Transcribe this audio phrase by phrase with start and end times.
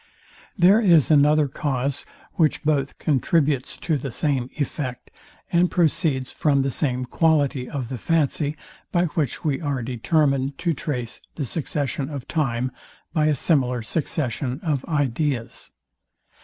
[0.57, 5.11] There is another cause, which both contributes to the same effect,
[5.51, 8.55] and proceeds from the same quality of the fancy,
[8.91, 12.71] by which we are determined to trace the succession of time
[13.13, 15.69] by a similar succession of ideas.